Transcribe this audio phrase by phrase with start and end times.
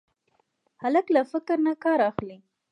[0.81, 2.37] هلک له فکر نه کار اخلي.